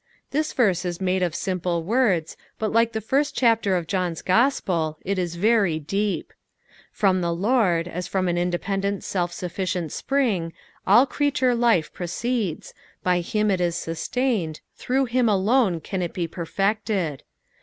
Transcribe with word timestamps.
This 0.31 0.51
verse 0.51 0.83
Is 0.83 0.99
made 0.99 1.21
of 1.21 1.35
simple 1.35 1.83
words, 1.83 2.35
bat 2.57 2.71
like 2.71 2.93
the 2.93 3.01
first 3.05 3.35
chapter 3.35 3.75
of 3.77 3.85
John's 3.85 4.23
Gospel, 4.23 4.97
it 5.05 5.19
is 5.19 5.35
very 5.35 5.77
deep. 5.77 6.33
From 6.91 7.21
the 7.21 7.31
Lord, 7.31 7.87
aa 7.87 8.01
from 8.01 8.27
an 8.27 8.35
independent 8.35 9.03
self 9.03 9.31
sufficient 9.31 9.91
spnng, 9.91 10.53
all 10.87 11.05
creature 11.05 11.53
life 11.53 11.93
proceeds, 11.93 12.73
by 13.03 13.19
him 13.19 13.51
it 13.51 13.61
is 13.61 13.75
suatoined, 13.75 14.61
through 14.75 15.05
him 15.05 15.29
alone 15.29 15.79
can 15.79 16.01
it 16.01 16.13
be 16.13 16.27
perfected. 16.27 17.21